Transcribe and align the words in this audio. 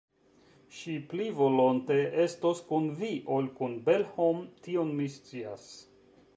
Ŝi 0.77 0.95
pli 1.11 1.27
volonte 1.41 1.97
estos 2.23 2.63
kun 2.71 2.89
Vi 3.03 3.11
ol 3.37 3.53
kun 3.61 3.79
Belhom, 3.91 4.43
tion 4.65 4.95
mi 5.01 5.11
scias. 5.19 5.73